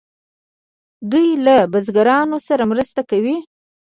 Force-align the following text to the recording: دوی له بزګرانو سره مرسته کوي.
دوی 1.11 1.27
له 1.45 1.55
بزګرانو 1.71 2.37
سره 2.47 2.63
مرسته 2.71 3.01
کوي. 3.09 3.35